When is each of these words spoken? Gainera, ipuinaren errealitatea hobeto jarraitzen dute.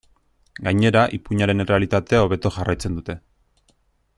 Gainera, 0.67 1.03
ipuinaren 1.17 1.63
errealitatea 1.65 2.23
hobeto 2.25 2.53
jarraitzen 2.57 2.99
dute. 3.01 3.21